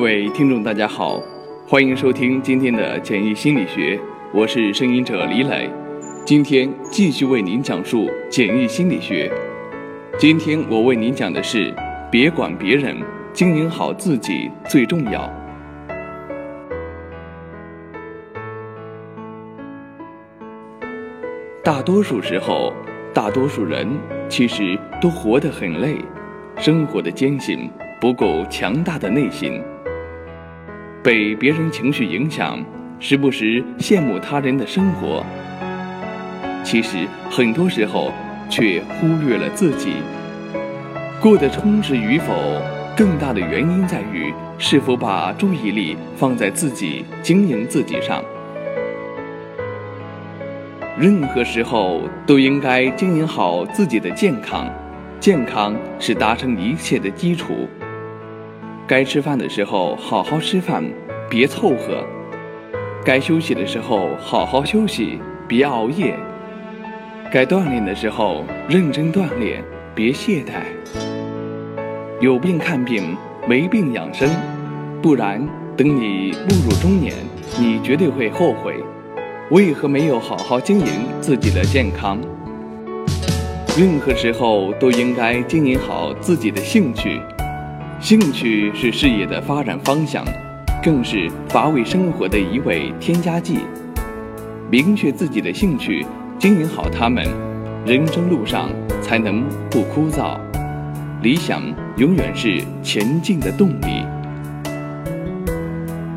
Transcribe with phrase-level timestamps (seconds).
[0.00, 1.20] 各位听众，大家好，
[1.68, 4.00] 欢迎收听今天的简易心理学，
[4.32, 5.70] 我是声音者李磊。
[6.24, 9.30] 今天继续为您讲述简易心理学。
[10.18, 11.70] 今天我为您讲的是：
[12.10, 12.96] 别管别人，
[13.34, 15.30] 经营好自己最重要。
[21.62, 22.72] 大多数时候，
[23.12, 23.86] 大多数人
[24.30, 25.98] 其实都活得很累，
[26.56, 27.68] 生活的艰辛，
[28.00, 29.62] 不够强大的内心。
[31.02, 32.62] 被别人情绪影响，
[32.98, 35.24] 时不时羡慕他人的生活，
[36.62, 38.12] 其实很多时候
[38.50, 39.94] 却忽略了自己
[41.20, 42.34] 过得充实与否。
[42.96, 48.22] 更大的原因在于是否把注意力放在自己经营自己上。
[50.98, 54.68] 任何时候都应该经营好自己的健康，
[55.18, 57.66] 健康是达成一切的基础。
[58.90, 60.82] 该吃饭的时候好好吃饭，
[61.30, 62.04] 别凑合；
[63.04, 66.16] 该休息的时候好好休息，别熬夜；
[67.30, 69.62] 该锻炼的时候认真锻炼，
[69.94, 70.64] 别懈怠。
[72.20, 74.28] 有病看病，没病养生，
[75.00, 75.40] 不然
[75.76, 77.14] 等你步入中年，
[77.60, 78.74] 你绝对会后悔，
[79.52, 80.86] 为何没有好好经营
[81.20, 82.18] 自己的健康？
[83.78, 87.20] 任何时候都应该经营好自己的兴趣。
[88.00, 90.24] 兴趣是事业的发展方向，
[90.82, 93.58] 更是乏味生活的一味添加剂。
[94.70, 96.06] 明确自己的兴趣，
[96.38, 97.22] 经营好它们，
[97.84, 98.70] 人生路上
[99.02, 100.38] 才能不枯燥。
[101.20, 101.62] 理想
[101.98, 104.02] 永远是前进的动力。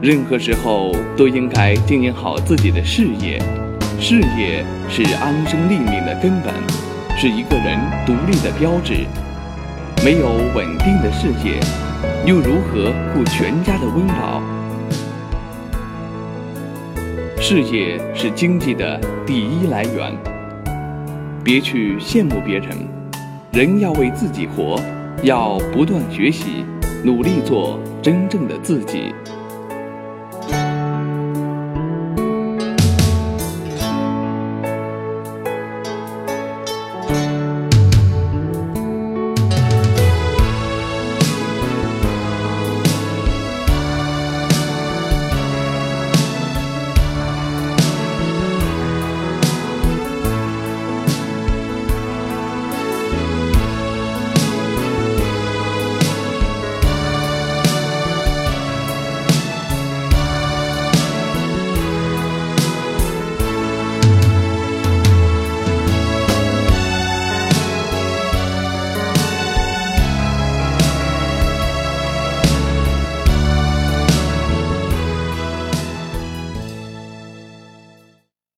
[0.00, 3.42] 任何时候都应该经营好自己的事业，
[3.98, 6.54] 事业是安身立命的根本，
[7.18, 9.04] 是一个人独立的标志。
[10.04, 11.60] 没有稳定的事业，
[12.26, 14.42] 又如何顾全家的温饱？
[17.40, 20.12] 事业是经济的第一来源。
[21.44, 22.70] 别去羡慕别人，
[23.52, 24.76] 人要为自己活，
[25.22, 26.64] 要不断学习，
[27.04, 29.14] 努力做真正的自己。